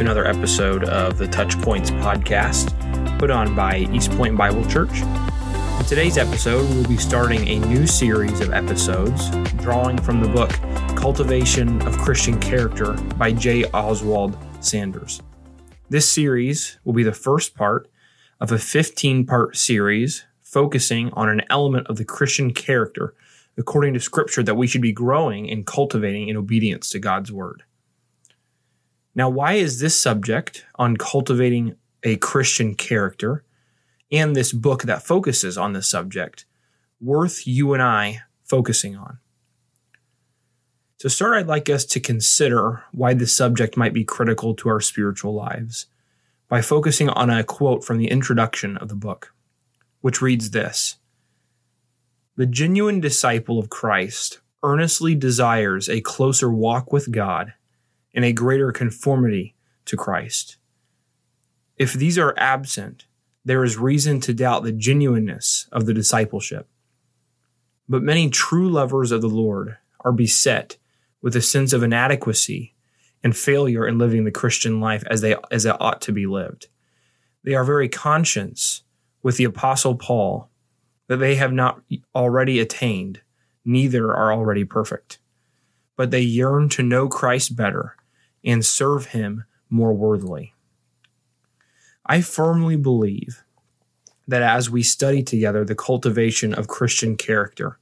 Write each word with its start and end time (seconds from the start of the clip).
to 0.00 0.04
another 0.06 0.26
episode 0.26 0.84
of 0.84 1.18
the 1.18 1.26
TouchPointes 1.26 1.90
podcast 2.00 3.18
put 3.18 3.30
on 3.30 3.54
by 3.54 3.80
East 3.92 4.10
Point 4.12 4.34
Bible 4.34 4.64
Church. 4.64 5.02
In 5.02 5.84
today's 5.84 6.16
episode, 6.16 6.66
we'll 6.70 6.88
be 6.88 6.96
starting 6.96 7.46
a 7.46 7.58
new 7.66 7.86
series 7.86 8.40
of 8.40 8.50
episodes 8.52 9.28
drawing 9.56 9.98
from 9.98 10.22
the 10.22 10.28
book 10.28 10.50
Cultivation 10.96 11.82
of 11.86 11.98
Christian 11.98 12.40
Character 12.40 12.94
by 13.18 13.30
J. 13.32 13.64
Oswald 13.72 14.38
Sanders. 14.60 15.20
This 15.90 16.10
series 16.10 16.78
will 16.82 16.94
be 16.94 17.02
the 17.02 17.12
first 17.12 17.54
part 17.54 17.90
of 18.40 18.52
a 18.52 18.58
15 18.58 19.26
part 19.26 19.54
series 19.54 20.24
focusing 20.40 21.10
on 21.12 21.28
an 21.28 21.42
element 21.50 21.88
of 21.88 21.98
the 21.98 22.06
Christian 22.06 22.54
character 22.54 23.14
according 23.58 23.92
to 23.92 24.00
Scripture 24.00 24.42
that 24.42 24.56
we 24.56 24.66
should 24.66 24.80
be 24.80 24.92
growing 24.92 25.50
and 25.50 25.66
cultivating 25.66 26.28
in 26.28 26.38
obedience 26.38 26.88
to 26.90 26.98
God's 26.98 27.30
Word. 27.30 27.64
Now, 29.20 29.28
why 29.28 29.52
is 29.52 29.80
this 29.80 30.00
subject 30.00 30.64
on 30.76 30.96
cultivating 30.96 31.76
a 32.02 32.16
Christian 32.16 32.74
character 32.74 33.44
and 34.10 34.34
this 34.34 34.50
book 34.50 34.84
that 34.84 35.02
focuses 35.02 35.58
on 35.58 35.74
this 35.74 35.86
subject 35.86 36.46
worth 37.02 37.46
you 37.46 37.74
and 37.74 37.82
I 37.82 38.22
focusing 38.44 38.96
on? 38.96 39.18
To 41.00 41.10
start, 41.10 41.36
I'd 41.36 41.46
like 41.46 41.68
us 41.68 41.84
to 41.84 42.00
consider 42.00 42.82
why 42.92 43.12
this 43.12 43.36
subject 43.36 43.76
might 43.76 43.92
be 43.92 44.04
critical 44.04 44.54
to 44.54 44.70
our 44.70 44.80
spiritual 44.80 45.34
lives 45.34 45.84
by 46.48 46.62
focusing 46.62 47.10
on 47.10 47.28
a 47.28 47.44
quote 47.44 47.84
from 47.84 47.98
the 47.98 48.08
introduction 48.08 48.78
of 48.78 48.88
the 48.88 48.94
book, 48.94 49.34
which 50.00 50.22
reads 50.22 50.52
this 50.52 50.96
The 52.36 52.46
genuine 52.46 53.00
disciple 53.00 53.58
of 53.58 53.68
Christ 53.68 54.40
earnestly 54.62 55.14
desires 55.14 55.90
a 55.90 56.00
closer 56.00 56.50
walk 56.50 56.90
with 56.90 57.12
God 57.12 57.52
and 58.14 58.24
a 58.24 58.32
greater 58.32 58.72
conformity 58.72 59.54
to 59.86 59.96
Christ. 59.96 60.56
If 61.76 61.92
these 61.92 62.18
are 62.18 62.34
absent, 62.36 63.06
there 63.44 63.64
is 63.64 63.76
reason 63.76 64.20
to 64.20 64.34
doubt 64.34 64.64
the 64.64 64.72
genuineness 64.72 65.66
of 65.72 65.86
the 65.86 65.94
discipleship. 65.94 66.68
But 67.88 68.02
many 68.02 68.30
true 68.30 68.68
lovers 68.68 69.12
of 69.12 69.20
the 69.20 69.28
Lord 69.28 69.78
are 70.00 70.12
beset 70.12 70.76
with 71.22 71.34
a 71.34 71.42
sense 71.42 71.72
of 71.72 71.82
inadequacy 71.82 72.74
and 73.22 73.36
failure 73.36 73.86
in 73.86 73.98
living 73.98 74.24
the 74.24 74.30
Christian 74.30 74.80
life 74.80 75.04
as 75.08 75.20
they 75.20 75.36
as 75.50 75.64
it 75.64 75.76
ought 75.80 76.00
to 76.02 76.12
be 76.12 76.26
lived. 76.26 76.68
They 77.42 77.54
are 77.54 77.64
very 77.64 77.88
conscious 77.88 78.82
with 79.22 79.36
the 79.36 79.44
apostle 79.44 79.96
Paul 79.96 80.50
that 81.08 81.16
they 81.16 81.34
have 81.34 81.52
not 81.52 81.82
already 82.14 82.60
attained, 82.60 83.20
neither 83.64 84.14
are 84.14 84.32
already 84.32 84.64
perfect. 84.64 85.18
But 85.96 86.10
they 86.10 86.20
yearn 86.20 86.68
to 86.70 86.82
know 86.82 87.08
Christ 87.08 87.56
better 87.56 87.96
and 88.44 88.64
serve 88.64 89.06
him 89.06 89.44
more 89.68 89.92
worthily. 89.92 90.54
I 92.04 92.20
firmly 92.22 92.76
believe 92.76 93.44
that 94.26 94.42
as 94.42 94.70
we 94.70 94.82
study 94.82 95.22
together 95.22 95.64
the 95.64 95.74
cultivation 95.74 96.54
of 96.54 96.68
Christian 96.68 97.16
character, 97.16 97.78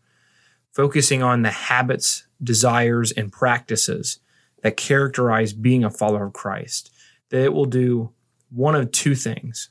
focusing 0.72 1.22
on 1.22 1.42
the 1.42 1.50
habits, 1.50 2.26
desires, 2.42 3.12
and 3.12 3.32
practices 3.32 4.20
that 4.62 4.76
characterize 4.76 5.52
being 5.52 5.84
a 5.84 5.90
follower 5.90 6.26
of 6.26 6.32
Christ, 6.32 6.90
that 7.30 7.44
it 7.44 7.52
will 7.52 7.66
do 7.66 8.10
one 8.50 8.74
of 8.74 8.92
two 8.92 9.14
things. 9.14 9.70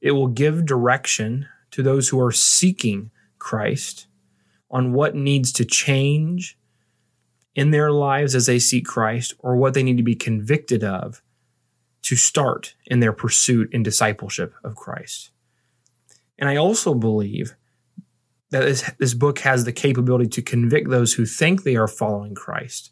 It 0.00 0.12
will 0.12 0.28
give 0.28 0.66
direction 0.66 1.46
to 1.70 1.82
those 1.82 2.08
who 2.08 2.20
are 2.20 2.32
seeking 2.32 3.10
Christ 3.38 4.06
on 4.70 4.92
what 4.92 5.14
needs 5.14 5.52
to 5.52 5.64
change 5.64 6.58
in 7.54 7.70
their 7.70 7.90
lives 7.90 8.34
as 8.34 8.46
they 8.46 8.58
seek 8.58 8.86
Christ 8.86 9.34
or 9.38 9.56
what 9.56 9.74
they 9.74 9.82
need 9.82 9.98
to 9.98 10.02
be 10.02 10.14
convicted 10.14 10.82
of 10.82 11.22
to 12.02 12.16
start 12.16 12.74
in 12.86 13.00
their 13.00 13.12
pursuit 13.12 13.70
and 13.72 13.84
discipleship 13.84 14.54
of 14.64 14.74
Christ. 14.74 15.30
And 16.38 16.48
I 16.48 16.56
also 16.56 16.94
believe 16.94 17.54
that 18.50 18.62
this, 18.62 18.90
this 18.98 19.14
book 19.14 19.38
has 19.40 19.64
the 19.64 19.72
capability 19.72 20.28
to 20.28 20.42
convict 20.42 20.90
those 20.90 21.14
who 21.14 21.24
think 21.24 21.62
they 21.62 21.76
are 21.76 21.88
following 21.88 22.34
Christ, 22.34 22.90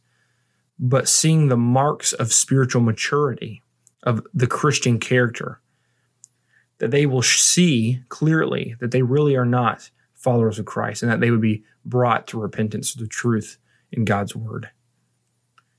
but 0.78 1.08
seeing 1.08 1.48
the 1.48 1.56
marks 1.56 2.12
of 2.12 2.32
spiritual 2.32 2.82
maturity, 2.82 3.62
of 4.02 4.26
the 4.32 4.46
Christian 4.46 4.98
character, 4.98 5.60
that 6.78 6.90
they 6.90 7.04
will 7.04 7.22
see 7.22 8.00
clearly 8.08 8.74
that 8.80 8.90
they 8.90 9.02
really 9.02 9.36
are 9.36 9.44
not 9.44 9.90
followers 10.14 10.58
of 10.58 10.64
Christ 10.64 11.02
and 11.02 11.12
that 11.12 11.20
they 11.20 11.30
would 11.30 11.40
be 11.40 11.62
brought 11.84 12.26
to 12.28 12.40
repentance 12.40 12.92
to 12.92 12.98
the 12.98 13.06
truth 13.06 13.58
in 13.92 14.04
God's 14.04 14.34
Word. 14.34 14.70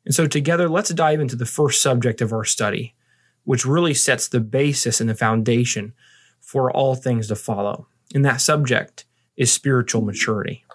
And 0.06 0.14
so, 0.14 0.28
together, 0.28 0.68
let's 0.68 0.90
dive 0.90 1.20
into 1.20 1.36
the 1.36 1.46
first 1.46 1.82
subject 1.82 2.22
of 2.22 2.34
our 2.34 2.44
study, 2.44 2.96
which 3.44 3.66
really 3.66 3.94
sets 3.94 4.28
the 4.28 4.40
basis 4.40 5.00
and 5.00 5.10
the 5.10 5.16
foundation 5.16 5.94
for 6.40 6.72
all 6.72 6.96
things 6.96 7.28
to 7.28 7.36
follow. 7.36 7.88
And 8.14 8.26
that 8.26 8.42
subject 8.42 9.06
is 9.38 9.52
spiritual 9.52 10.02
maturity. 10.02 10.66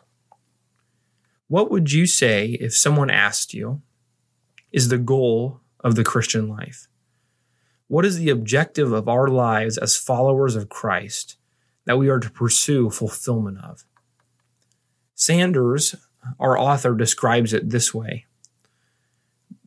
What 1.48 1.70
would 1.70 1.92
you 1.92 2.06
say 2.06 2.50
if 2.60 2.76
someone 2.76 3.10
asked 3.10 3.54
you, 3.54 3.82
is 4.72 4.88
the 4.88 4.98
goal 4.98 5.60
of 5.80 5.94
the 5.94 6.04
Christian 6.04 6.48
life? 6.48 6.88
What 7.88 8.04
is 8.04 8.18
the 8.18 8.30
objective 8.30 8.92
of 8.92 9.08
our 9.08 9.28
lives 9.28 9.78
as 9.78 9.96
followers 9.96 10.56
of 10.56 10.68
Christ 10.68 11.36
that 11.84 11.98
we 11.98 12.08
are 12.08 12.18
to 12.18 12.30
pursue 12.30 12.90
fulfillment 12.90 13.58
of? 13.62 13.84
Sanders 15.14 15.94
our 16.38 16.58
author 16.58 16.94
describes 16.94 17.52
it 17.52 17.70
this 17.70 17.94
way 17.94 18.26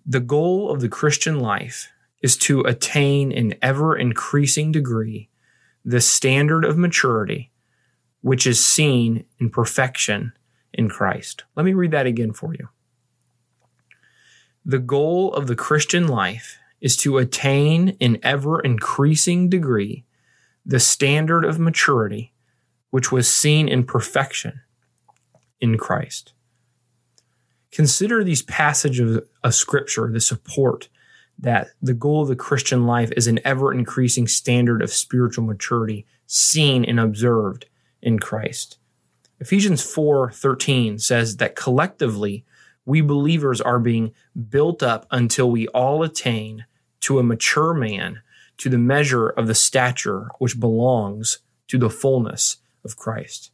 The 0.05 0.19
goal 0.19 0.71
of 0.71 0.81
the 0.81 0.89
Christian 0.89 1.39
life 1.39 1.89
is 2.21 2.37
to 2.37 2.61
attain 2.61 3.31
in 3.31 3.55
ever 3.61 3.97
increasing 3.97 4.71
degree 4.71 5.29
the 5.85 6.01
standard 6.01 6.65
of 6.65 6.77
maturity 6.77 7.51
which 8.21 8.45
is 8.45 8.63
seen 8.63 9.25
in 9.39 9.49
perfection 9.49 10.33
in 10.73 10.89
Christ. 10.89 11.45
Let 11.55 11.65
me 11.65 11.73
read 11.73 11.91
that 11.91 12.05
again 12.05 12.33
for 12.33 12.53
you. 12.53 12.69
The 14.65 14.79
goal 14.79 15.33
of 15.33 15.47
the 15.47 15.55
Christian 15.55 16.07
life 16.07 16.57
is 16.81 16.95
to 16.97 17.17
attain 17.17 17.89
in 17.99 18.19
ever 18.23 18.59
increasing 18.59 19.49
degree 19.49 20.05
the 20.65 20.79
standard 20.79 21.45
of 21.45 21.59
maturity 21.59 22.33
which 22.89 23.11
was 23.11 23.31
seen 23.31 23.67
in 23.67 23.83
perfection 23.83 24.61
in 25.59 25.77
Christ. 25.77 26.33
Consider 27.71 28.23
these 28.23 28.41
passages 28.41 29.21
of 29.43 29.55
scripture 29.55 30.09
the 30.11 30.21
support 30.21 30.89
that 31.37 31.69
the 31.81 31.93
goal 31.93 32.23
of 32.23 32.27
the 32.27 32.35
Christian 32.35 32.85
life 32.85 33.11
is 33.15 33.27
an 33.27 33.39
ever 33.45 33.73
increasing 33.73 34.27
standard 34.27 34.81
of 34.81 34.91
spiritual 34.91 35.45
maturity 35.45 36.05
seen 36.27 36.83
and 36.83 36.99
observed 36.99 37.65
in 38.01 38.19
Christ. 38.19 38.77
Ephesians 39.39 39.81
4:13 39.81 40.99
says 40.99 41.37
that 41.37 41.55
collectively 41.55 42.43
we 42.85 43.01
believers 43.01 43.61
are 43.61 43.79
being 43.79 44.11
built 44.49 44.83
up 44.83 45.05
until 45.11 45.49
we 45.49 45.67
all 45.69 46.03
attain 46.03 46.65
to 47.01 47.19
a 47.19 47.23
mature 47.23 47.73
man 47.73 48.21
to 48.57 48.69
the 48.69 48.77
measure 48.77 49.29
of 49.29 49.47
the 49.47 49.55
stature 49.55 50.27
which 50.39 50.59
belongs 50.59 51.39
to 51.67 51.77
the 51.77 51.89
fullness 51.89 52.57
of 52.83 52.97
Christ. 52.97 53.51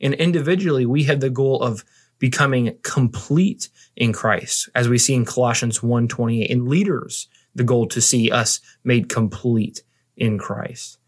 And 0.00 0.12
individually 0.14 0.84
we 0.84 1.04
have 1.04 1.20
the 1.20 1.30
goal 1.30 1.62
of 1.62 1.84
becoming 2.18 2.76
complete 2.82 3.68
in 3.96 4.12
Christ, 4.12 4.68
as 4.74 4.88
we 4.88 4.98
see 4.98 5.14
in 5.14 5.24
Colossians 5.24 5.82
1:28. 5.82 6.50
In 6.50 6.66
leaders, 6.66 7.28
the 7.54 7.64
goal 7.64 7.86
to 7.88 8.00
see 8.00 8.30
us 8.30 8.60
made 8.84 9.08
complete 9.08 9.82
in 10.16 10.38
Christ. 10.38 10.98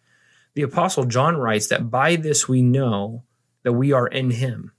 The 0.54 0.62
apostle 0.62 1.04
John 1.04 1.36
writes 1.36 1.68
that 1.68 1.90
by 1.90 2.16
this 2.16 2.48
we 2.48 2.62
know 2.62 3.24
that 3.62 3.72
we 3.72 3.92
are 3.92 4.06
in 4.06 4.30
him. 4.30 4.72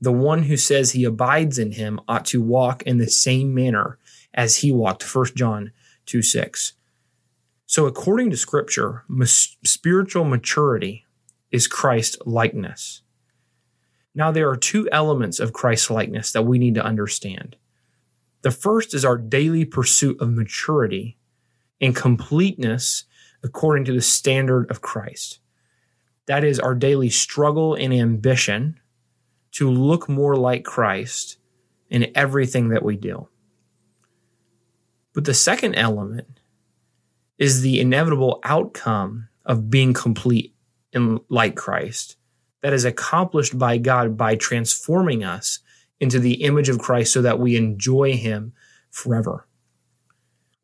The 0.00 0.12
one 0.12 0.44
who 0.44 0.56
says 0.56 0.90
he 0.90 1.04
abides 1.04 1.58
in 1.58 1.72
him 1.72 2.00
ought 2.08 2.24
to 2.26 2.42
walk 2.42 2.82
in 2.82 2.98
the 2.98 3.08
same 3.08 3.54
manner 3.54 3.98
as 4.34 4.56
he 4.56 4.72
walked. 4.72 5.02
1 5.02 5.26
John 5.36 5.72
2 6.06 6.22
6. 6.22 6.74
So, 7.66 7.86
according 7.86 8.30
to 8.30 8.36
scripture, 8.36 9.04
spiritual 9.64 10.24
maturity 10.24 11.06
is 11.50 11.66
Christ 11.66 12.18
likeness. 12.26 13.02
Now, 14.14 14.30
there 14.30 14.50
are 14.50 14.56
two 14.56 14.88
elements 14.90 15.40
of 15.40 15.52
Christ 15.52 15.90
likeness 15.90 16.32
that 16.32 16.42
we 16.42 16.58
need 16.58 16.74
to 16.74 16.84
understand. 16.84 17.56
The 18.42 18.50
first 18.50 18.92
is 18.92 19.04
our 19.04 19.16
daily 19.16 19.64
pursuit 19.64 20.20
of 20.20 20.30
maturity 20.30 21.16
and 21.80 21.96
completeness 21.96 23.04
according 23.42 23.84
to 23.86 23.92
the 23.92 24.02
standard 24.02 24.70
of 24.70 24.82
Christ. 24.82 25.40
That 26.26 26.44
is 26.44 26.60
our 26.60 26.74
daily 26.74 27.10
struggle 27.10 27.74
and 27.74 27.92
ambition 27.92 28.78
to 29.52 29.70
look 29.70 30.08
more 30.08 30.36
like 30.36 30.64
Christ 30.64 31.38
in 31.88 32.10
everything 32.14 32.68
that 32.68 32.82
we 32.82 32.96
do. 32.96 33.28
But 35.12 35.24
the 35.24 35.34
second 35.34 35.74
element 35.74 36.40
is 37.38 37.60
the 37.60 37.80
inevitable 37.80 38.40
outcome 38.44 39.28
of 39.44 39.70
being 39.70 39.92
complete 39.92 40.54
and 40.94 41.20
like 41.28 41.56
Christ 41.56 42.16
that 42.62 42.72
is 42.72 42.84
accomplished 42.84 43.58
by 43.58 43.76
God 43.76 44.16
by 44.16 44.34
transforming 44.34 45.22
us 45.22 45.58
into 46.00 46.18
the 46.18 46.42
image 46.42 46.68
of 46.68 46.78
Christ 46.78 47.12
so 47.12 47.22
that 47.22 47.38
we 47.38 47.56
enjoy 47.56 48.16
Him 48.16 48.52
forever. 48.90 49.46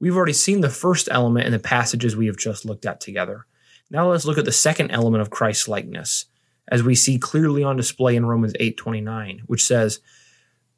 We've 0.01 0.17
already 0.17 0.33
seen 0.33 0.61
the 0.61 0.71
first 0.71 1.09
element 1.11 1.47
in 1.47 1.53
the 1.53 1.59
passages 1.59 2.17
we 2.17 2.27
have 2.27 2.37
just 2.37 2.65
looked 2.65 2.87
at 2.87 3.01
together. 3.01 3.47
Now 3.91 4.11
let's 4.11 4.25
look 4.25 4.39
at 4.39 4.45
the 4.45 4.53
second 4.53 4.91
element 4.91 5.23
of 5.23 5.31
Christ's 5.31 5.69
likeness, 5.69 6.27
as 6.69 6.83
we 6.83 6.95
see 6.95 7.19
clearly 7.19 7.65
on 7.65 7.77
display 7.77 8.15
in 8.15 8.27
Romans 8.27 8.55
8:29, 8.61 9.43
which 9.47 9.65
says, 9.65 10.01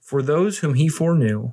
"For 0.01 0.23
those 0.23 0.59
whom 0.59 0.75
he 0.75 0.89
foreknew, 0.89 1.53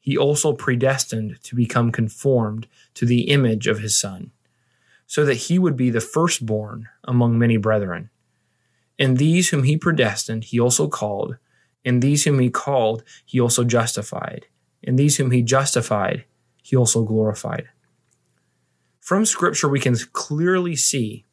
he 0.00 0.16
also 0.16 0.52
predestined 0.52 1.38
to 1.42 1.56
become 1.56 1.92
conformed 1.92 2.66
to 2.94 3.04
the 3.04 3.22
image 3.22 3.66
of 3.66 3.80
his 3.80 3.96
son, 3.96 4.30
so 5.06 5.24
that 5.24 5.34
he 5.34 5.58
would 5.58 5.76
be 5.76 5.90
the 5.90 6.00
firstborn 6.00 6.88
among 7.04 7.38
many 7.38 7.56
brethren. 7.56 8.10
And 8.98 9.18
these 9.18 9.50
whom 9.50 9.64
he 9.64 9.76
predestined, 9.76 10.44
he 10.44 10.58
also 10.58 10.88
called, 10.88 11.36
and 11.84 12.02
these 12.02 12.24
whom 12.24 12.38
he 12.38 12.50
called, 12.50 13.04
he 13.24 13.40
also 13.40 13.62
justified, 13.62 14.46
and 14.82 14.98
these 14.98 15.16
whom 15.16 15.30
he 15.30 15.42
justified, 15.42 16.24
he 16.62 16.76
also 16.76 17.04
glorified. 17.04 17.68
From 19.00 19.24
Scripture, 19.24 19.68
we 19.68 19.80
can 19.80 19.96
clearly 20.12 20.74
see 20.74 21.26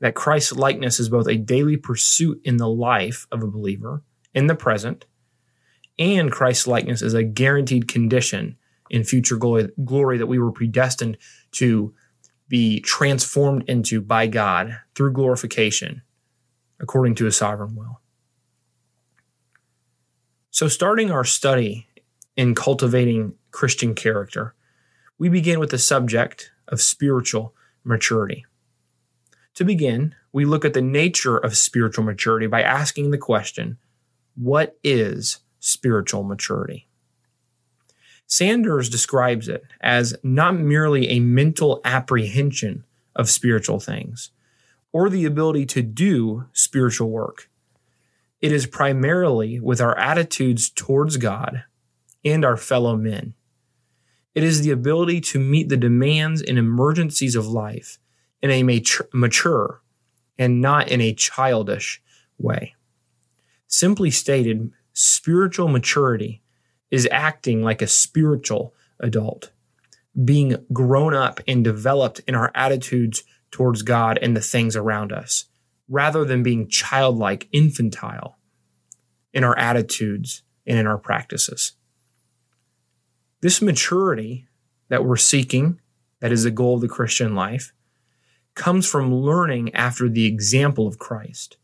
that 0.00 0.14
Christ's 0.14 0.52
likeness 0.52 0.98
is 0.98 1.08
both 1.08 1.28
a 1.28 1.36
daily 1.36 1.76
pursuit 1.76 2.40
in 2.44 2.56
the 2.56 2.68
life 2.68 3.26
of 3.30 3.42
a 3.42 3.48
believer 3.48 4.02
in 4.34 4.46
the 4.46 4.54
present, 4.54 5.04
and 5.98 6.32
Christ's 6.32 6.66
likeness 6.66 7.02
is 7.02 7.14
a 7.14 7.22
guaranteed 7.22 7.86
condition 7.86 8.56
in 8.88 9.04
future 9.04 9.36
glory, 9.36 9.68
glory 9.84 10.18
that 10.18 10.26
we 10.26 10.38
were 10.38 10.52
predestined 10.52 11.18
to 11.52 11.94
be 12.48 12.80
transformed 12.80 13.64
into 13.68 14.00
by 14.00 14.26
God 14.26 14.78
through 14.94 15.12
glorification 15.12 16.02
according 16.82 17.14
to 17.14 17.24
his 17.24 17.36
sovereign 17.36 17.74
will. 17.74 18.00
So, 20.50 20.68
starting 20.68 21.10
our 21.10 21.24
study 21.24 21.86
in 22.36 22.54
cultivating 22.54 23.34
Christian 23.52 23.94
character, 23.94 24.54
we 25.16 25.28
begin 25.28 25.60
with 25.60 25.70
the 25.70 25.78
subject 25.78 26.50
of 26.68 26.82
spiritual 26.82 27.54
maturity. 27.84 28.44
To 29.54 29.64
begin, 29.64 30.14
we 30.32 30.44
look 30.44 30.64
at 30.64 30.74
the 30.74 30.82
nature 30.82 31.36
of 31.36 31.56
spiritual 31.56 32.04
maturity 32.04 32.46
by 32.46 32.62
asking 32.62 33.10
the 33.10 33.18
question 33.18 33.78
what 34.34 34.78
is 34.82 35.38
spiritual 35.60 36.22
maturity? 36.22 36.88
Sanders 38.26 38.88
describes 38.88 39.48
it 39.48 39.62
as 39.80 40.14
not 40.22 40.56
merely 40.56 41.08
a 41.08 41.20
mental 41.20 41.82
apprehension 41.84 42.84
of 43.14 43.28
spiritual 43.28 43.78
things 43.78 44.30
or 44.92 45.08
the 45.08 45.24
ability 45.24 45.66
to 45.66 45.82
do 45.82 46.46
spiritual 46.52 47.10
work. 47.10 47.50
It 48.40 48.52
is 48.52 48.66
primarily 48.66 49.58
with 49.60 49.80
our 49.80 49.96
attitudes 49.96 50.68
towards 50.68 51.16
God 51.16 51.64
and 52.24 52.44
our 52.44 52.56
fellow 52.56 52.96
men. 52.96 53.34
It 54.34 54.42
is 54.42 54.62
the 54.62 54.70
ability 54.70 55.20
to 55.22 55.38
meet 55.38 55.68
the 55.68 55.76
demands 55.76 56.42
and 56.42 56.58
emergencies 56.58 57.36
of 57.36 57.46
life 57.46 57.98
in 58.40 58.50
a 58.50 58.62
mature 59.12 59.82
and 60.38 60.60
not 60.60 60.90
in 60.90 61.00
a 61.00 61.14
childish 61.14 62.02
way. 62.38 62.74
Simply 63.68 64.10
stated, 64.10 64.70
spiritual 64.92 65.68
maturity 65.68 66.42
is 66.90 67.08
acting 67.10 67.62
like 67.62 67.80
a 67.80 67.86
spiritual 67.86 68.74
adult, 69.00 69.52
being 70.24 70.56
grown 70.72 71.14
up 71.14 71.40
and 71.46 71.64
developed 71.64 72.20
in 72.26 72.34
our 72.34 72.50
attitudes 72.54 73.22
towards 73.52 73.82
God 73.82 74.18
and 74.20 74.36
the 74.36 74.40
things 74.40 74.74
around 74.74 75.12
us, 75.12 75.44
rather 75.88 76.24
than 76.24 76.42
being 76.42 76.68
childlike, 76.68 77.48
infantile 77.52 78.38
in 79.32 79.44
our 79.44 79.56
attitudes 79.56 80.42
and 80.66 80.78
in 80.78 80.86
our 80.86 80.98
practices. 80.98 81.72
This 83.40 83.62
maturity 83.62 84.48
that 84.88 85.04
we're 85.04 85.16
seeking, 85.16 85.80
that 86.20 86.32
is 86.32 86.44
the 86.44 86.50
goal 86.50 86.76
of 86.76 86.80
the 86.80 86.88
Christian 86.88 87.34
life, 87.34 87.72
comes 88.54 88.88
from 88.88 89.14
learning 89.14 89.74
after 89.74 90.08
the 90.08 90.26
example 90.26 90.86
of 90.86 90.98
Christ, 90.98 91.56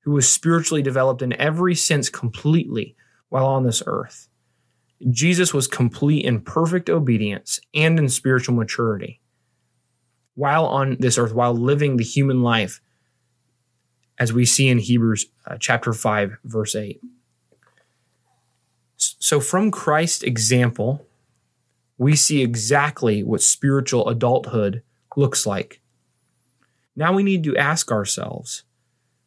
who 0.00 0.12
was 0.12 0.28
spiritually 0.28 0.82
developed 0.82 1.22
in 1.22 1.32
every 1.40 1.74
sense 1.74 2.08
completely 2.08 2.96
while 3.28 3.46
on 3.46 3.64
this 3.64 3.82
earth. 3.86 4.28
Jesus 5.10 5.52
was 5.52 5.66
complete 5.66 6.24
in 6.24 6.40
perfect 6.40 6.88
obedience 6.88 7.60
and 7.74 7.98
in 7.98 8.08
spiritual 8.08 8.54
maturity 8.54 9.20
while 10.34 10.66
on 10.66 10.96
this 11.00 11.18
earth, 11.18 11.32
while 11.32 11.54
living 11.54 11.96
the 11.96 12.04
human 12.04 12.42
life, 12.42 12.80
as 14.18 14.32
we 14.32 14.44
see 14.44 14.68
in 14.68 14.78
Hebrews 14.78 15.26
uh, 15.46 15.56
chapter 15.58 15.92
5, 15.92 16.38
verse 16.44 16.74
8. 16.74 17.00
So, 18.96 19.40
from 19.40 19.70
Christ's 19.70 20.22
example, 20.22 21.06
we 21.98 22.16
see 22.16 22.42
exactly 22.42 23.22
what 23.22 23.42
spiritual 23.42 24.08
adulthood 24.08 24.82
looks 25.16 25.46
like. 25.46 25.80
Now 26.96 27.12
we 27.12 27.22
need 27.22 27.44
to 27.44 27.56
ask 27.56 27.90
ourselves 27.90 28.64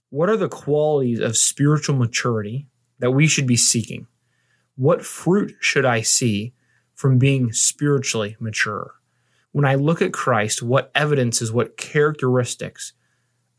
what 0.09 0.29
are 0.29 0.37
the 0.37 0.49
qualities 0.49 1.19
of 1.19 1.35
spiritual 1.35 1.95
maturity 1.95 2.67
that 2.99 3.11
we 3.11 3.27
should 3.27 3.45
be 3.47 3.57
seeking? 3.57 4.07
What 4.75 5.05
fruit 5.05 5.55
should 5.59 5.85
I 5.85 6.01
see 6.01 6.53
from 6.95 7.17
being 7.17 7.51
spiritually 7.51 8.37
mature? 8.39 8.96
When 9.51 9.65
I 9.65 9.75
look 9.75 10.01
at 10.01 10.13
Christ, 10.13 10.61
what 10.61 10.91
evidences, 10.93 11.51
what 11.51 11.77
characteristics 11.77 12.93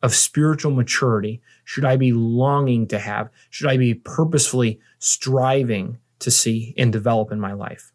of 0.03 0.15
spiritual 0.15 0.73
maturity 0.73 1.41
should 1.65 1.85
I 1.85 1.97
be 1.97 2.13
longing 2.13 2.87
to 2.89 2.99
have? 2.99 3.31
Should 3.51 3.69
I 3.69 3.77
be 3.77 3.95
purposefully 3.95 4.81
striving 4.99 5.99
to 6.21 6.31
see 6.31 6.75
and 6.77 6.93
develop 6.93 7.33
in 7.33 7.41
my 7.41 7.53
life? 7.53 7.93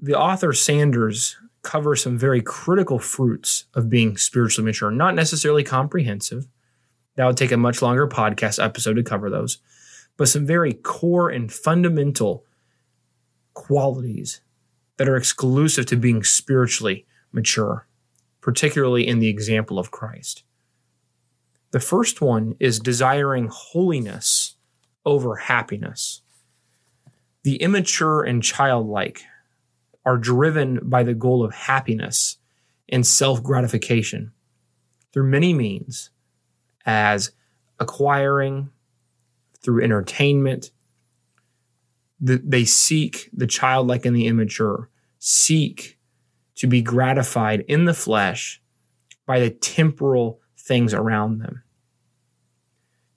the 0.00 0.14
author 0.14 0.52
Sanders 0.52 1.36
covers 1.62 2.02
some 2.02 2.16
very 2.16 2.40
critical 2.40 2.98
fruits 2.98 3.64
of 3.74 3.90
being 3.90 4.16
spiritually 4.16 4.66
mature, 4.66 4.90
not 4.90 5.14
necessarily 5.14 5.64
comprehensive. 5.64 6.46
That 7.16 7.26
would 7.26 7.36
take 7.36 7.50
a 7.50 7.56
much 7.56 7.82
longer 7.82 8.06
podcast 8.06 8.62
episode 8.62 8.94
to 8.94 9.02
cover 9.02 9.28
those, 9.28 9.58
but 10.16 10.28
some 10.28 10.46
very 10.46 10.72
core 10.72 11.30
and 11.30 11.52
fundamental 11.52 12.44
qualities 13.54 14.40
that 14.98 15.08
are 15.08 15.16
exclusive 15.16 15.86
to 15.86 15.96
being 15.96 16.22
spiritually 16.22 17.06
mature, 17.32 17.86
particularly 18.40 19.06
in 19.06 19.18
the 19.18 19.28
example 19.28 19.78
of 19.78 19.90
Christ. 19.90 20.44
The 21.70 21.80
first 21.80 22.20
one 22.20 22.54
is 22.60 22.78
desiring 22.78 23.48
holiness 23.50 24.56
over 25.04 25.36
happiness. 25.36 26.22
The 27.42 27.56
immature 27.56 28.22
and 28.22 28.42
childlike 28.42 29.22
are 30.04 30.16
driven 30.16 30.80
by 30.82 31.02
the 31.02 31.14
goal 31.14 31.44
of 31.44 31.54
happiness 31.54 32.38
and 32.88 33.06
self 33.06 33.42
gratification 33.42 34.32
through 35.12 35.30
many 35.30 35.52
means, 35.52 36.10
as 36.86 37.32
acquiring, 37.78 38.70
through 39.62 39.84
entertainment. 39.84 40.70
They 42.20 42.64
seek, 42.64 43.30
the 43.32 43.46
childlike 43.46 44.04
and 44.04 44.14
the 44.14 44.26
immature, 44.26 44.90
seek 45.18 45.98
to 46.56 46.66
be 46.66 46.82
gratified 46.82 47.64
in 47.68 47.84
the 47.84 47.94
flesh 47.94 48.60
by 49.26 49.38
the 49.38 49.50
temporal 49.50 50.40
things 50.56 50.92
around 50.92 51.38
them. 51.38 51.62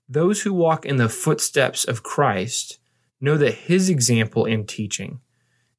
Those 0.07 0.41
who 0.41 0.53
walk 0.53 0.85
in 0.85 0.97
the 0.97 1.09
footsteps 1.09 1.83
of 1.83 2.03
Christ 2.03 2.79
know 3.19 3.37
that 3.37 3.53
his 3.53 3.89
example 3.89 4.45
and 4.45 4.67
teaching 4.67 5.21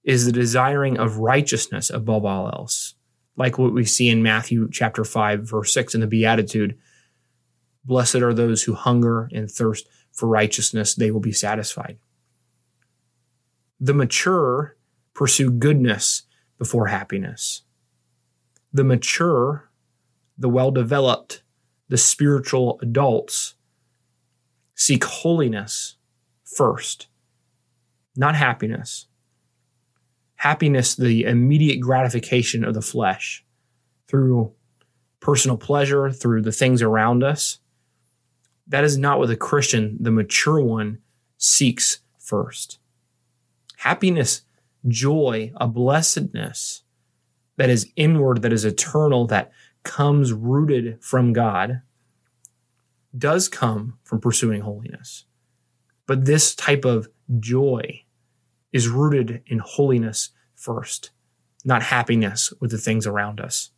is 0.04 0.26
the 0.26 0.32
desiring 0.32 0.98
of 0.98 1.18
righteousness 1.18 1.90
above 1.90 2.24
all 2.24 2.48
else. 2.48 2.94
Like 3.36 3.58
what 3.58 3.72
we 3.72 3.84
see 3.84 4.08
in 4.08 4.22
Matthew 4.22 4.68
chapter 4.70 5.04
5, 5.04 5.48
verse 5.48 5.72
6 5.72 5.94
in 5.94 6.00
the 6.00 6.06
Beatitude 6.06 6.78
Blessed 7.84 8.16
are 8.16 8.32
those 8.32 8.62
who 8.62 8.74
hunger 8.74 9.28
and 9.32 9.50
thirst 9.50 9.88
for 10.12 10.28
righteousness, 10.28 10.94
they 10.94 11.10
will 11.10 11.20
be 11.20 11.32
satisfied. 11.32 11.98
The 13.82 13.92
mature 13.92 14.78
pursue 15.12 15.50
goodness 15.50 16.22
before 16.56 16.86
happiness. 16.86 17.64
The 18.72 18.84
mature, 18.84 19.70
the 20.38 20.48
well 20.48 20.70
developed, 20.70 21.42
the 21.88 21.98
spiritual 21.98 22.78
adults 22.80 23.56
seek 24.74 25.04
holiness 25.04 25.96
first, 26.44 27.08
not 28.16 28.34
happiness 28.34 29.08
happiness, 30.42 30.96
the 30.96 31.22
immediate 31.22 31.78
gratification 31.78 32.64
of 32.64 32.74
the 32.74 32.82
flesh 32.82 33.44
through 34.08 34.52
personal 35.20 35.56
pleasure, 35.56 36.10
through 36.10 36.42
the 36.42 36.50
things 36.50 36.82
around 36.82 37.22
us. 37.22 37.60
That 38.66 38.82
is 38.82 38.98
not 38.98 39.20
what 39.20 39.28
the 39.28 39.36
Christian, 39.36 39.96
the 40.00 40.10
mature 40.10 40.60
one, 40.60 40.98
seeks 41.38 42.00
first. 42.18 42.80
Happiness, 43.82 44.42
joy, 44.86 45.52
a 45.56 45.66
blessedness 45.66 46.84
that 47.56 47.68
is 47.68 47.90
inward, 47.96 48.42
that 48.42 48.52
is 48.52 48.64
eternal, 48.64 49.26
that 49.26 49.50
comes 49.82 50.32
rooted 50.32 51.02
from 51.02 51.32
God, 51.32 51.82
does 53.18 53.48
come 53.48 53.98
from 54.04 54.20
pursuing 54.20 54.60
holiness. 54.60 55.24
But 56.06 56.26
this 56.26 56.54
type 56.54 56.84
of 56.84 57.08
joy 57.40 58.04
is 58.72 58.88
rooted 58.88 59.42
in 59.46 59.58
holiness 59.58 60.30
first, 60.54 61.10
not 61.64 61.82
happiness 61.82 62.52
with 62.60 62.70
the 62.70 62.78
things 62.78 63.04
around 63.04 63.40
us. 63.40 63.70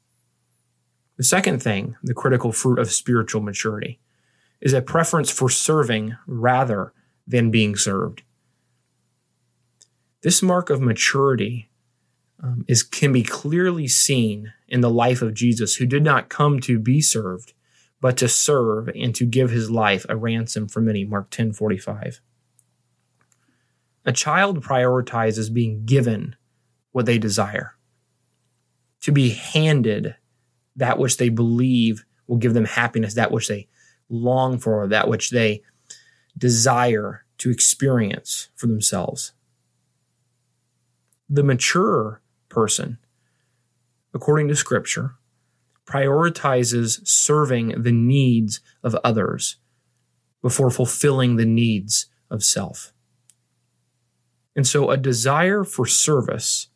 The 1.17 1.25
second 1.25 1.63
thing, 1.63 1.97
the 2.03 2.13
critical 2.13 2.53
fruit 2.53 2.79
of 2.79 2.93
spiritual 2.93 3.41
maturity, 3.41 4.01
is 4.61 4.75
a 4.75 4.83
preference 4.83 5.31
for 5.31 5.49
serving 5.49 6.15
rather 6.27 6.93
than 7.27 7.51
being 7.51 7.75
served. 7.75 8.23
This 10.25 10.43
mark 10.43 10.71
of 10.71 10.81
maturity 10.81 11.69
um, 12.43 12.65
is 12.67 12.83
can 12.83 13.13
be 13.13 13.23
clearly 13.23 13.87
seen 13.87 14.55
in 14.67 14.81
the 14.81 14.89
life 14.89 15.21
of 15.21 15.35
Jesus, 15.35 15.77
who 15.77 15.85
did 15.85 16.03
not 16.03 16.31
come 16.31 16.61
to 16.61 16.79
be 16.79 17.03
served, 17.03 17.53
but 18.01 18.17
to 18.17 18.29
serve 18.29 18.89
and 18.89 19.15
to 19.17 19.27
give 19.27 19.51
his 19.51 19.71
life 19.71 20.07
a 20.09 20.17
ransom 20.17 20.67
for 20.67 20.81
many. 20.81 21.05
Mark 21.05 21.29
10 21.29 21.53
45. 21.53 22.23
A 24.07 24.13
child 24.13 24.65
prioritizes 24.65 25.53
being 25.53 25.85
given 25.85 26.37
what 26.93 27.05
they 27.05 27.19
desire, 27.19 27.75
to 29.03 29.13
be 29.13 29.29
handed 29.29 30.17
that 30.75 30.99
which 30.99 31.19
they 31.19 31.29
believe 31.29 32.07
will 32.27 32.39
give 32.39 32.55
them 32.55 32.65
happiness, 32.65 33.13
that 33.13 33.31
which 33.31 33.49
they 33.49 33.69
long 34.09 34.59
for, 34.59 34.87
that 34.87 35.07
which 35.07 35.29
they 35.29 35.63
desire 36.39 37.27
to 37.37 37.51
experience 37.51 38.49
for 38.55 38.69
themselves. 38.69 39.35
The 41.29 41.43
mature 41.43 42.21
person, 42.49 42.99
according 44.13 44.49
to 44.49 44.57
Scripture, 44.57 45.17
prioritizes 45.87 47.07
serving 47.07 47.83
the 47.83 47.93
needs 47.93 48.61
of 48.83 48.95
others 49.05 49.57
before 50.43 50.71
fulfilling 50.71 51.37
the 51.37 51.47
needs 51.47 52.07
of 52.31 52.43
self. 52.43 52.93
And 54.57 54.67
so 54.67 54.91
a 54.91 54.97
desire 54.97 55.65
for 55.65 55.87
service 55.87 56.69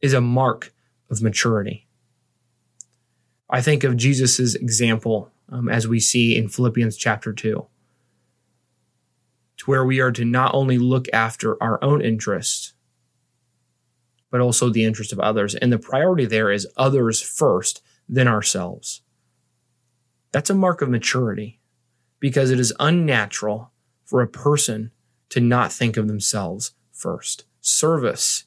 is 0.00 0.12
a 0.12 0.20
mark 0.20 0.72
of 1.10 1.22
maturity. 1.22 1.86
I 3.48 3.60
think 3.60 3.84
of 3.84 3.96
Jesus' 3.96 4.54
example 4.54 5.30
um, 5.48 5.68
as 5.68 5.86
we 5.86 6.00
see 6.00 6.36
in 6.36 6.48
Philippians 6.48 6.96
chapter 6.96 7.32
2, 7.32 7.66
to 9.58 9.64
where 9.64 9.84
we 9.84 10.00
are 10.00 10.12
to 10.12 10.24
not 10.24 10.54
only 10.54 10.78
look 10.78 11.06
after 11.12 11.62
our 11.62 11.82
own 11.82 12.02
interests, 12.02 12.74
but 14.36 14.42
also 14.42 14.68
the 14.68 14.84
interest 14.84 15.14
of 15.14 15.20
others. 15.20 15.54
And 15.54 15.72
the 15.72 15.78
priority 15.78 16.26
there 16.26 16.50
is 16.50 16.68
others 16.76 17.22
first, 17.22 17.80
then 18.06 18.28
ourselves. 18.28 19.00
That's 20.30 20.50
a 20.50 20.54
mark 20.54 20.82
of 20.82 20.90
maturity 20.90 21.58
because 22.20 22.50
it 22.50 22.60
is 22.60 22.70
unnatural 22.78 23.72
for 24.04 24.20
a 24.20 24.28
person 24.28 24.90
to 25.30 25.40
not 25.40 25.72
think 25.72 25.96
of 25.96 26.06
themselves 26.06 26.72
first. 26.92 27.46
Service 27.62 28.44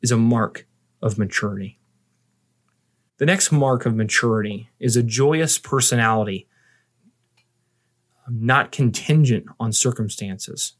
is 0.00 0.10
a 0.10 0.16
mark 0.16 0.66
of 1.02 1.18
maturity. 1.18 1.78
The 3.18 3.26
next 3.26 3.52
mark 3.52 3.84
of 3.84 3.94
maturity 3.94 4.70
is 4.80 4.96
a 4.96 5.02
joyous 5.02 5.58
personality, 5.58 6.48
not 8.26 8.72
contingent 8.72 9.44
on 9.60 9.74
circumstances. 9.74 10.72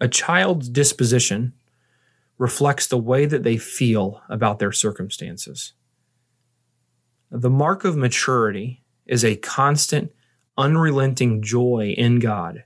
A 0.00 0.08
child's 0.08 0.68
disposition 0.68 1.54
reflects 2.38 2.86
the 2.86 2.98
way 2.98 3.24
that 3.24 3.42
they 3.42 3.56
feel 3.56 4.20
about 4.28 4.58
their 4.58 4.72
circumstances. 4.72 5.72
The 7.30 7.50
mark 7.50 7.84
of 7.84 7.96
maturity 7.96 8.84
is 9.06 9.24
a 9.24 9.36
constant, 9.36 10.12
unrelenting 10.58 11.42
joy 11.42 11.94
in 11.96 12.18
God, 12.18 12.64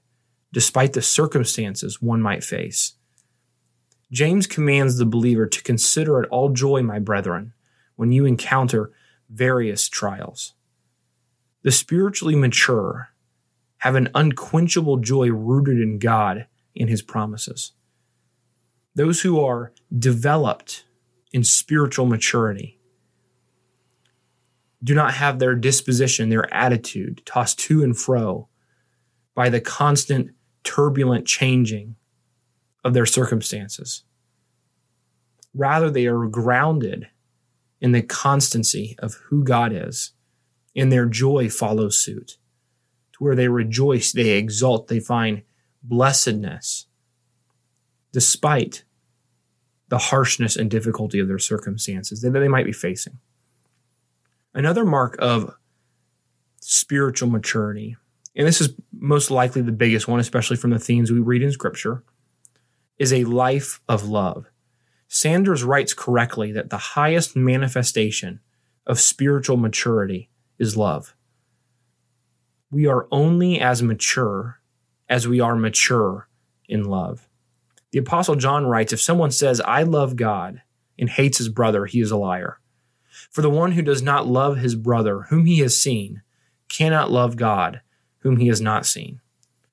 despite 0.53 0.93
the 0.93 1.03
circumstances 1.03 2.03
one 2.03 2.21
might 2.21 2.43
face. 2.43 2.95
James 4.11 4.49
commands 4.49 4.99
the 4.99 5.07
believer 5.07 5.47
to 5.47 5.63
consider 5.63 6.21
it 6.21 6.29
all 6.31 6.49
joy, 6.49 6.83
my 6.83 6.99
brethren, 6.99 7.53
when 7.95 8.11
you 8.11 8.25
encounter 8.25 8.91
various 9.29 9.89
trials. 9.89 10.55
The 11.63 11.71
spiritually 11.71 12.35
mature 12.35 13.11
have 13.79 13.95
an 13.95 14.09
unquenchable 14.15 14.97
joy 14.97 15.29
rooted 15.29 15.81
in 15.81 15.99
God 15.99 16.47
in 16.75 16.89
his 16.89 17.03
promises. 17.03 17.73
Those 18.95 19.21
who 19.23 19.41
are 19.41 19.73
developed 19.97 20.85
in 21.33 21.45
spiritual 21.45 22.07
maturity 22.07 22.79
do 24.83 24.95
not 24.95 25.15
have 25.15 25.39
their 25.39 25.55
disposition, 25.55 26.29
their 26.29 26.53
attitude 26.53 27.23
tossed 27.27 27.59
to 27.61 27.83
and 27.83 27.97
fro 27.97 28.49
by 29.35 29.49
the 29.49 29.61
constant 29.61 30.31
turbulent 30.65 31.27
changing 31.27 31.97
of 32.85 32.95
their 32.95 33.07
circumstances. 33.07 34.05
Rather, 35.55 35.91
they 35.91 36.07
are 36.07 36.27
grounded 36.27 37.09
in 37.81 37.93
the 37.93 38.03
constancy 38.03 38.97
of 38.99 39.15
who 39.29 39.43
God 39.45 39.73
is, 39.73 40.13
and 40.77 40.91
their 40.91 41.07
joy 41.07 41.49
follows 41.49 41.99
suit. 41.99 42.39
To 43.13 43.25
where 43.25 43.35
they 43.35 43.49
rejoice, 43.49 44.13
they 44.13 44.31
exult, 44.31 44.89
they 44.89 45.01
find 45.01 45.43
blessedness 45.83 46.87
despite 48.13 48.85
the 49.89 49.99
harshness 49.99 50.57
and 50.57 50.71
difficulty 50.71 51.19
of 51.19 51.29
their 51.29 51.39
circumstances 51.39 52.21
that 52.23 52.31
they 52.31 52.49
might 52.49 52.65
be 52.65 52.73
facing. 52.73 53.19
Another 54.55 54.85
mark 54.85 55.17
of 55.19 55.55
spiritual 56.61 57.29
maturity, 57.29 57.97
and 58.37 58.47
this 58.47 58.61
is 58.61 58.75
most 58.93 59.31
likely 59.31 59.63
the 59.63 59.73
biggest 59.73 60.09
one, 60.09 60.21
especially 60.21 60.57
from 60.57 60.71
the 60.71 60.79
themes 60.79 61.11
we 61.11 61.19
read 61.19 61.43
in 61.43 61.53
Scripture, 61.53 62.05
is 62.99 63.13
a 63.13 63.25
life 63.25 63.81
of 63.89 64.09
love. 64.09 64.47
Sanders 65.09 65.65
writes 65.65 65.93
correctly 65.93 66.53
that 66.53 66.71
the 66.71 66.79
highest 66.79 67.35
manifestation 67.35 68.41
of 68.87 69.01
spiritual 69.01 69.57
maturity 69.57 70.31
is 70.59 70.77
love. 70.77 71.17
We 72.71 72.87
are 72.87 73.09
only 73.11 73.59
as 73.59 73.83
mature 73.83 74.60
as 75.11 75.29
we 75.29 75.41
are 75.41 75.57
mature 75.57 76.29
in 76.69 76.85
love. 76.85 77.29
The 77.91 77.99
Apostle 77.99 78.37
John 78.37 78.67
writes 78.67 78.93
If 78.93 79.01
someone 79.01 79.33
says, 79.33 79.61
I 79.61 79.83
love 79.83 80.17
God, 80.17 80.63
and 80.99 81.11
hates 81.11 81.39
his 81.39 81.49
brother, 81.49 81.87
he 81.87 82.01
is 82.01 82.13
a 82.13 82.17
liar. 82.17 82.61
For 83.31 83.43
the 83.43 83.51
one 83.51 83.73
who 83.73 83.83
does 83.83 84.03
not 84.03 84.29
love 84.29 84.59
his 84.59 84.77
brother, 84.77 85.23
whom 85.23 85.47
he 85.47 85.59
has 85.59 85.79
seen, 85.79 86.23
cannot 86.69 87.11
love 87.11 87.37
God, 87.37 87.81
whom 88.19 88.37
he 88.37 88.47
has 88.47 88.61
not 88.61 88.87
seen. 88.87 89.21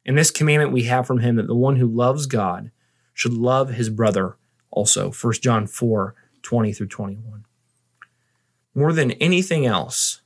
In 0.04 0.16
this 0.16 0.32
commandment 0.32 0.72
we 0.72 0.84
have 0.84 1.06
from 1.06 1.20
him 1.20 1.36
that 1.36 1.48
the 1.48 1.56
one 1.56 1.76
who 1.76 1.86
loves 1.86 2.26
God 2.26 2.72
should 3.14 3.34
love 3.34 3.70
his 3.70 3.90
brother 3.90 4.38
also. 4.72 5.12
1 5.12 5.34
John 5.42 5.68
4 5.68 6.16
20 6.42 6.74
through 6.74 6.88
21. 6.88 7.46
More 8.74 8.94
than 8.94 9.12
anything 9.14 9.66
else, 9.66 10.22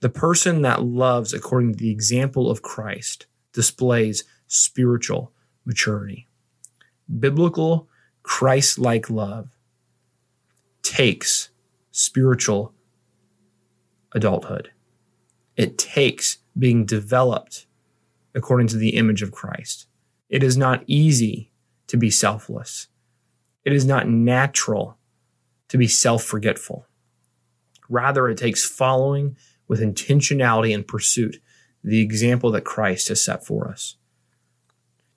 the 0.00 0.08
person 0.08 0.62
that 0.62 0.84
loves 0.84 1.34
according 1.34 1.72
to 1.72 1.78
the 1.78 1.90
example 1.90 2.50
of 2.50 2.62
Christ 2.62 3.26
displays 3.52 4.22
spiritual 4.48 5.32
maturity 5.64 6.28
biblical, 7.08 7.88
Christ 8.22 8.78
like 8.78 9.08
love 9.08 9.50
takes 10.82 11.50
spiritual 11.90 12.74
adulthood. 14.12 14.70
It 15.56 15.78
takes 15.78 16.38
being 16.56 16.84
developed 16.84 17.66
according 18.34 18.68
to 18.68 18.76
the 18.76 18.90
image 18.90 19.22
of 19.22 19.32
Christ. 19.32 19.86
It 20.28 20.42
is 20.42 20.56
not 20.56 20.84
easy 20.86 21.50
to 21.86 21.96
be 21.96 22.10
selfless. 22.10 22.88
It 23.64 23.72
is 23.72 23.84
not 23.84 24.08
natural 24.08 24.98
to 25.68 25.78
be 25.78 25.86
self 25.86 26.22
forgetful. 26.22 26.86
Rather, 27.88 28.28
it 28.28 28.36
takes 28.36 28.68
following 28.68 29.36
with 29.66 29.80
intentionality 29.80 30.74
and 30.74 30.86
pursuit 30.86 31.40
the 31.82 32.00
example 32.00 32.50
that 32.50 32.64
Christ 32.64 33.08
has 33.08 33.22
set 33.22 33.44
for 33.44 33.68
us. 33.68 33.96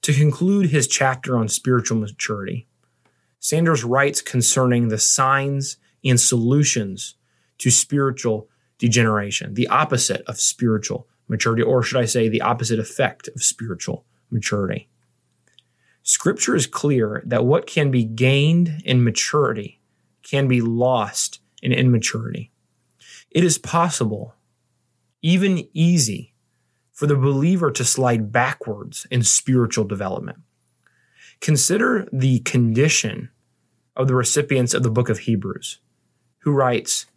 To 0.03 0.13
conclude 0.13 0.69
his 0.69 0.87
chapter 0.87 1.37
on 1.37 1.47
spiritual 1.47 1.99
maturity, 1.99 2.67
Sanders 3.39 3.83
writes 3.83 4.21
concerning 4.21 4.87
the 4.87 4.97
signs 4.97 5.77
and 6.03 6.19
solutions 6.19 7.15
to 7.57 7.71
spiritual 7.71 8.49
degeneration, 8.77 9.53
the 9.53 9.67
opposite 9.67 10.21
of 10.27 10.39
spiritual 10.39 11.07
maturity, 11.27 11.63
or 11.63 11.83
should 11.83 11.99
I 12.01 12.05
say, 12.05 12.29
the 12.29 12.41
opposite 12.41 12.79
effect 12.79 13.29
of 13.29 13.43
spiritual 13.43 14.05
maturity. 14.29 14.89
Scripture 16.03 16.55
is 16.55 16.65
clear 16.65 17.21
that 17.25 17.45
what 17.45 17.67
can 17.67 17.91
be 17.91 18.03
gained 18.03 18.81
in 18.85 19.03
maturity 19.03 19.79
can 20.23 20.47
be 20.47 20.61
lost 20.61 21.39
in 21.61 21.71
immaturity. 21.71 22.51
It 23.29 23.43
is 23.43 23.57
possible, 23.57 24.35
even 25.21 25.67
easy, 25.73 26.30
for 27.01 27.07
the 27.07 27.15
believer 27.15 27.71
to 27.71 27.83
slide 27.83 28.31
backwards 28.31 29.07
in 29.09 29.23
spiritual 29.23 29.83
development. 29.83 30.37
Consider 31.39 32.07
the 32.13 32.41
condition 32.41 33.31
of 33.95 34.07
the 34.07 34.13
recipients 34.13 34.75
of 34.75 34.83
the 34.83 34.91
book 34.91 35.09
of 35.09 35.17
Hebrews, 35.17 35.79
who 36.41 36.51
writes, 36.51 37.07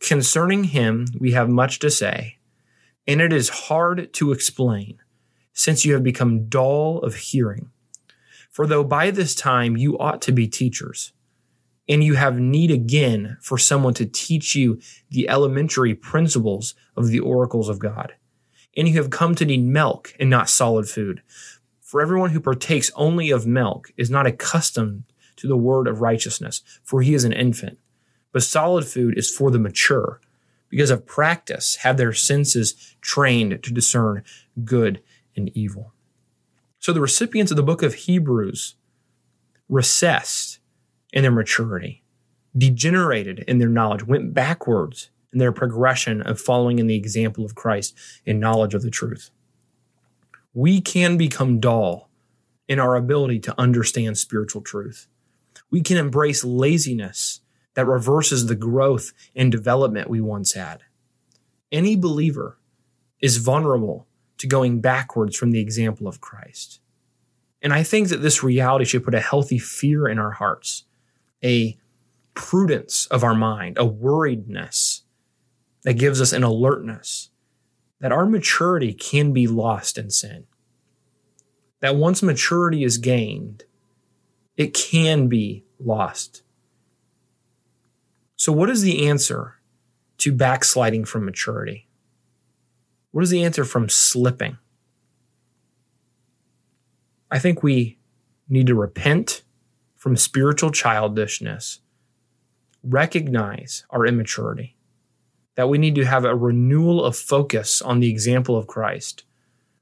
Concerning 0.00 0.64
him, 0.64 1.06
we 1.20 1.30
have 1.30 1.48
much 1.48 1.78
to 1.78 1.88
say, 1.88 2.38
and 3.06 3.20
it 3.20 3.32
is 3.32 3.48
hard 3.48 4.12
to 4.14 4.32
explain, 4.32 4.98
since 5.52 5.84
you 5.84 5.92
have 5.92 6.02
become 6.02 6.48
dull 6.48 6.98
of 7.04 7.14
hearing. 7.14 7.70
For 8.50 8.66
though 8.66 8.82
by 8.82 9.12
this 9.12 9.36
time 9.36 9.76
you 9.76 9.96
ought 9.98 10.20
to 10.22 10.32
be 10.32 10.48
teachers, 10.48 11.12
and 11.88 12.02
you 12.02 12.16
have 12.16 12.40
need 12.40 12.72
again 12.72 13.36
for 13.40 13.56
someone 13.56 13.94
to 13.94 14.04
teach 14.04 14.56
you 14.56 14.80
the 15.10 15.28
elementary 15.28 15.94
principles 15.94 16.74
of 16.96 17.06
the 17.06 17.20
oracles 17.20 17.68
of 17.68 17.78
God, 17.78 18.14
and 18.78 18.88
you 18.88 18.94
have 18.94 19.10
come 19.10 19.34
to 19.34 19.44
need 19.44 19.64
milk 19.64 20.14
and 20.20 20.30
not 20.30 20.48
solid 20.48 20.88
food. 20.88 21.20
For 21.80 22.00
everyone 22.00 22.30
who 22.30 22.40
partakes 22.40 22.92
only 22.94 23.30
of 23.30 23.44
milk 23.44 23.90
is 23.96 24.08
not 24.08 24.26
accustomed 24.26 25.02
to 25.36 25.48
the 25.48 25.56
word 25.56 25.88
of 25.88 26.00
righteousness, 26.00 26.62
for 26.84 27.02
he 27.02 27.12
is 27.12 27.24
an 27.24 27.32
infant. 27.32 27.78
But 28.32 28.44
solid 28.44 28.86
food 28.86 29.18
is 29.18 29.30
for 29.30 29.50
the 29.50 29.58
mature, 29.58 30.20
because 30.68 30.90
of 30.90 31.06
practice 31.06 31.76
have 31.76 31.96
their 31.96 32.12
senses 32.12 32.94
trained 33.00 33.62
to 33.64 33.72
discern 33.72 34.22
good 34.64 35.02
and 35.34 35.50
evil. 35.56 35.92
So 36.78 36.92
the 36.92 37.00
recipients 37.00 37.50
of 37.50 37.56
the 37.56 37.62
book 37.64 37.82
of 37.82 37.94
Hebrews 37.94 38.76
recessed 39.68 40.60
in 41.12 41.22
their 41.22 41.32
maturity, 41.32 42.04
degenerated 42.56 43.40
in 43.40 43.58
their 43.58 43.68
knowledge, 43.68 44.06
went 44.06 44.34
backwards 44.34 45.10
in 45.32 45.38
their 45.38 45.52
progression 45.52 46.22
of 46.22 46.40
following 46.40 46.78
in 46.78 46.86
the 46.86 46.96
example 46.96 47.44
of 47.44 47.54
Christ 47.54 47.94
in 48.24 48.40
knowledge 48.40 48.74
of 48.74 48.82
the 48.82 48.90
truth. 48.90 49.30
We 50.54 50.80
can 50.80 51.16
become 51.16 51.60
dull 51.60 52.08
in 52.66 52.78
our 52.78 52.96
ability 52.96 53.40
to 53.40 53.54
understand 53.58 54.18
spiritual 54.18 54.62
truth. 54.62 55.06
We 55.70 55.82
can 55.82 55.96
embrace 55.96 56.44
laziness 56.44 57.40
that 57.74 57.86
reverses 57.86 58.46
the 58.46 58.56
growth 58.56 59.12
and 59.36 59.52
development 59.52 60.10
we 60.10 60.20
once 60.20 60.54
had. 60.54 60.82
Any 61.70 61.96
believer 61.96 62.58
is 63.20 63.36
vulnerable 63.36 64.06
to 64.38 64.46
going 64.46 64.80
backwards 64.80 65.36
from 65.36 65.50
the 65.50 65.60
example 65.60 66.08
of 66.08 66.20
Christ. 66.20 66.80
And 67.60 67.72
I 67.72 67.82
think 67.82 68.08
that 68.08 68.22
this 68.22 68.42
reality 68.42 68.84
should 68.84 69.04
put 69.04 69.14
a 69.14 69.20
healthy 69.20 69.58
fear 69.58 70.08
in 70.08 70.18
our 70.18 70.30
hearts, 70.30 70.84
a 71.44 71.76
prudence 72.34 73.06
of 73.06 73.24
our 73.24 73.34
mind, 73.34 73.78
a 73.78 73.86
worriedness 73.86 75.02
that 75.88 75.94
gives 75.94 76.20
us 76.20 76.34
an 76.34 76.42
alertness 76.42 77.30
that 77.98 78.12
our 78.12 78.26
maturity 78.26 78.92
can 78.92 79.32
be 79.32 79.46
lost 79.46 79.96
in 79.96 80.10
sin. 80.10 80.44
That 81.80 81.96
once 81.96 82.22
maturity 82.22 82.84
is 82.84 82.98
gained, 82.98 83.64
it 84.54 84.74
can 84.74 85.28
be 85.28 85.64
lost. 85.80 86.42
So, 88.36 88.52
what 88.52 88.68
is 88.68 88.82
the 88.82 89.08
answer 89.08 89.54
to 90.18 90.30
backsliding 90.30 91.06
from 91.06 91.24
maturity? 91.24 91.88
What 93.10 93.24
is 93.24 93.30
the 93.30 93.42
answer 93.42 93.64
from 93.64 93.88
slipping? 93.88 94.58
I 97.30 97.38
think 97.38 97.62
we 97.62 97.96
need 98.46 98.66
to 98.66 98.74
repent 98.74 99.42
from 99.96 100.18
spiritual 100.18 100.70
childishness, 100.70 101.80
recognize 102.82 103.86
our 103.88 104.04
immaturity, 104.04 104.74
that 105.58 105.68
we 105.68 105.76
need 105.76 105.96
to 105.96 106.04
have 106.04 106.24
a 106.24 106.36
renewal 106.36 107.04
of 107.04 107.16
focus 107.16 107.82
on 107.82 107.98
the 107.98 108.08
example 108.08 108.56
of 108.56 108.68
Christ, 108.68 109.24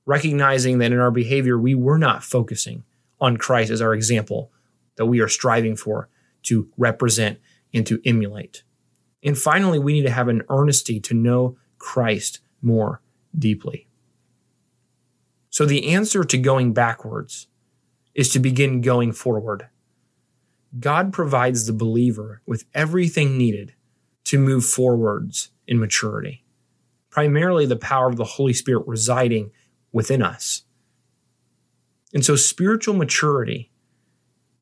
recognizing 0.06 0.78
that 0.78 0.90
in 0.90 0.98
our 0.98 1.10
behavior, 1.10 1.58
we 1.58 1.74
were 1.74 1.98
not 1.98 2.24
focusing 2.24 2.82
on 3.20 3.36
Christ 3.36 3.70
as 3.70 3.82
our 3.82 3.92
example 3.92 4.50
that 4.96 5.04
we 5.04 5.20
are 5.20 5.28
striving 5.28 5.76
for 5.76 6.08
to 6.44 6.70
represent 6.78 7.40
and 7.74 7.86
to 7.88 8.00
emulate. 8.06 8.62
And 9.22 9.36
finally, 9.36 9.78
we 9.78 9.92
need 9.92 10.04
to 10.04 10.10
have 10.10 10.28
an 10.28 10.44
earnesty 10.50 10.98
to 10.98 11.12
know 11.12 11.58
Christ 11.76 12.40
more 12.62 13.02
deeply. 13.38 13.86
So 15.50 15.66
the 15.66 15.92
answer 15.92 16.24
to 16.24 16.38
going 16.38 16.72
backwards 16.72 17.48
is 18.14 18.30
to 18.30 18.38
begin 18.38 18.80
going 18.80 19.12
forward. 19.12 19.68
God 20.80 21.12
provides 21.12 21.66
the 21.66 21.74
believer 21.74 22.40
with 22.46 22.64
everything 22.72 23.36
needed 23.36 23.74
to 24.24 24.38
move 24.38 24.64
forwards 24.64 25.50
in 25.66 25.78
maturity, 25.78 26.44
primarily 27.10 27.66
the 27.66 27.76
power 27.76 28.08
of 28.08 28.16
the 28.16 28.24
Holy 28.24 28.52
Spirit 28.52 28.86
residing 28.86 29.50
within 29.92 30.22
us. 30.22 30.62
And 32.14 32.24
so 32.24 32.36
spiritual 32.36 32.94
maturity 32.94 33.70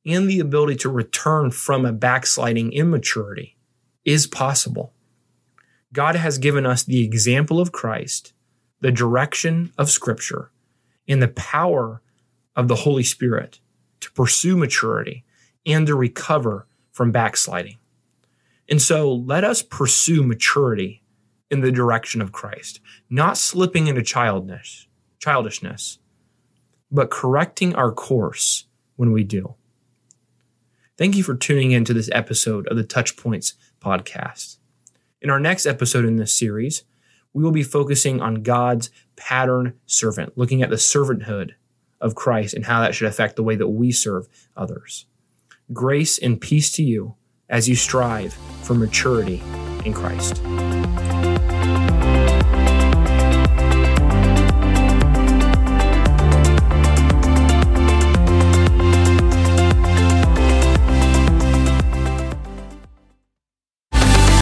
and 0.06 0.28
the 0.28 0.40
ability 0.40 0.76
to 0.76 0.88
return 0.88 1.50
from 1.50 1.84
a 1.84 1.92
backsliding 1.92 2.72
immaturity 2.72 3.56
is 4.04 4.26
possible. 4.26 4.92
God 5.92 6.16
has 6.16 6.38
given 6.38 6.66
us 6.66 6.82
the 6.82 7.04
example 7.04 7.60
of 7.60 7.72
Christ 7.72 8.34
the 8.84 8.92
direction 8.92 9.72
of 9.78 9.90
Scripture, 9.90 10.50
and 11.08 11.22
the 11.22 11.28
power 11.28 12.02
of 12.54 12.68
the 12.68 12.74
Holy 12.74 13.02
Spirit 13.02 13.58
to 14.00 14.12
pursue 14.12 14.58
maturity 14.58 15.24
and 15.64 15.86
to 15.86 15.94
recover 15.94 16.66
from 16.92 17.10
backsliding. 17.10 17.78
And 18.68 18.80
so 18.80 19.12
let 19.12 19.44
us 19.44 19.62
pursue 19.62 20.22
maturity 20.22 21.02
in 21.50 21.60
the 21.60 21.72
direction 21.72 22.20
of 22.20 22.32
Christ, 22.32 22.80
not 23.10 23.36
slipping 23.36 23.86
into 23.86 24.02
childishness, 24.02 24.88
childishness, 25.18 25.98
but 26.90 27.10
correcting 27.10 27.74
our 27.74 27.92
course 27.92 28.66
when 28.96 29.12
we 29.12 29.24
do. 29.24 29.54
Thank 30.96 31.16
you 31.16 31.22
for 31.22 31.34
tuning 31.34 31.72
in 31.72 31.84
to 31.86 31.92
this 31.92 32.08
episode 32.12 32.66
of 32.68 32.76
the 32.76 32.84
TouchPointes 32.84 33.54
podcast. 33.80 34.58
In 35.20 35.28
our 35.28 35.40
next 35.40 35.66
episode 35.66 36.04
in 36.04 36.16
this 36.16 36.36
series, 36.36 36.84
we 37.32 37.42
will 37.42 37.50
be 37.50 37.64
focusing 37.64 38.20
on 38.20 38.42
God's 38.42 38.90
pattern 39.16 39.74
servant, 39.86 40.38
looking 40.38 40.62
at 40.62 40.70
the 40.70 40.76
servanthood 40.76 41.52
of 42.00 42.14
Christ 42.14 42.54
and 42.54 42.66
how 42.66 42.80
that 42.80 42.94
should 42.94 43.08
affect 43.08 43.36
the 43.36 43.42
way 43.42 43.56
that 43.56 43.68
we 43.68 43.90
serve 43.90 44.28
others. 44.56 45.06
Grace 45.72 46.18
and 46.18 46.40
peace 46.40 46.70
to 46.72 46.82
you 46.82 47.16
as 47.54 47.68
you 47.68 47.76
strive 47.76 48.34
for 48.64 48.74
maturity 48.74 49.40
in 49.84 49.92
Christ. 49.92 50.42